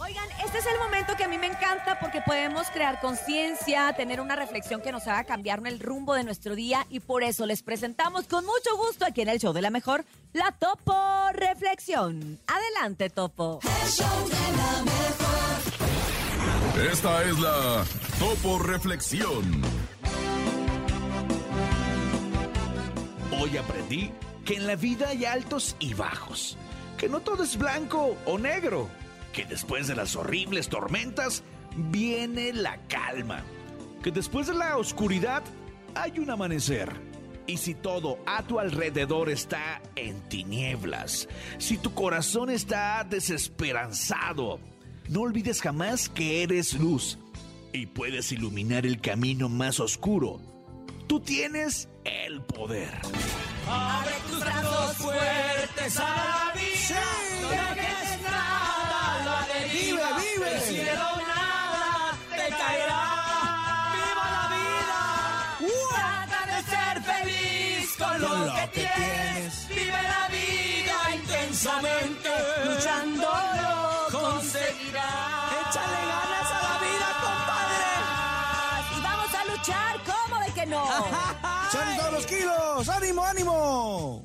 Oigan, 0.00 0.28
este 0.44 0.58
es 0.58 0.66
el 0.66 0.76
momento 0.80 1.14
que 1.16 1.22
a 1.22 1.28
mí 1.28 1.38
me 1.38 1.46
encanta 1.46 2.00
porque 2.00 2.20
podemos 2.20 2.66
crear 2.70 3.00
conciencia, 3.00 3.92
tener 3.92 4.20
una 4.20 4.34
reflexión 4.34 4.80
que 4.82 4.90
nos 4.90 5.06
haga 5.06 5.22
cambiar 5.22 5.64
el 5.66 5.78
rumbo 5.78 6.14
de 6.14 6.24
nuestro 6.24 6.56
día 6.56 6.84
y 6.90 6.98
por 6.98 7.22
eso 7.22 7.46
les 7.46 7.62
presentamos 7.62 8.26
con 8.26 8.44
mucho 8.44 8.76
gusto 8.76 9.06
aquí 9.06 9.20
en 9.20 9.28
el 9.28 9.38
show 9.38 9.52
de 9.52 9.62
la 9.62 9.70
mejor 9.70 10.04
la 10.32 10.50
Topo 10.50 10.92
Reflexión. 11.32 12.40
Adelante, 12.48 13.08
Topo. 13.08 13.60
Esta 16.90 17.22
es 17.22 17.38
la 17.38 17.84
Topo 18.18 18.58
Reflexión. 18.58 19.62
Hoy 23.40 23.56
aprendí 23.56 24.10
que 24.44 24.56
en 24.56 24.66
la 24.66 24.74
vida 24.74 25.10
hay 25.10 25.24
altos 25.24 25.76
y 25.78 25.94
bajos, 25.94 26.58
que 26.98 27.08
no 27.08 27.20
todo 27.20 27.44
es 27.44 27.56
blanco 27.56 28.16
o 28.26 28.38
negro, 28.38 28.88
que 29.34 29.44
después 29.44 29.88
de 29.88 29.96
las 29.96 30.16
horribles 30.16 30.68
tormentas 30.68 31.42
viene 31.76 32.52
la 32.52 32.78
calma, 32.86 33.44
que 34.02 34.10
después 34.10 34.46
de 34.46 34.54
la 34.54 34.78
oscuridad 34.78 35.42
hay 35.94 36.18
un 36.18 36.30
amanecer. 36.30 36.90
Y 37.46 37.58
si 37.58 37.74
todo 37.74 38.18
a 38.24 38.42
tu 38.44 38.58
alrededor 38.58 39.28
está 39.28 39.82
en 39.96 40.18
tinieblas, 40.30 41.28
si 41.58 41.76
tu 41.76 41.92
corazón 41.92 42.48
está 42.48 43.04
desesperanzado, 43.04 44.60
no 45.10 45.20
olvides 45.20 45.60
jamás 45.60 46.08
que 46.08 46.42
eres 46.42 46.72
luz 46.72 47.18
y 47.72 47.86
puedes 47.86 48.32
iluminar 48.32 48.86
el 48.86 49.00
camino 49.00 49.50
más 49.50 49.78
oscuro. 49.78 50.40
Tú 51.06 51.20
tienes 51.20 51.90
el 52.04 52.40
poder. 52.40 52.94
Abre 53.68 54.12
Trata 66.26 66.46
de 66.46 66.62
ser 66.62 67.02
feliz 67.02 67.96
con 67.98 68.20
lo, 68.20 68.28
lo 68.46 68.54
que, 68.54 68.60
que 68.60 68.68
tienes. 68.68 68.96
tienes. 68.96 69.68
Vive 69.68 70.02
la 70.02 70.28
vida 70.28 71.14
intensamente. 71.14 72.30
Luchando 72.64 73.28
lo 73.62 74.18
conseguirás. 74.18 75.52
Échale 75.68 76.00
ganas 76.12 76.50
a 76.50 76.62
la 76.62 76.74
vida, 76.80 77.08
Y 78.96 79.00
vamos 79.02 79.34
a 79.34 79.44
luchar, 79.44 80.00
¿cómo 80.04 80.40
de 80.40 80.52
que 80.52 80.66
no? 80.66 80.86
¡Son 81.72 81.96
todos 81.98 82.12
los 82.12 82.26
kilos! 82.26 82.88
¡Ánimo, 82.88 83.24
ánimo! 83.24 84.24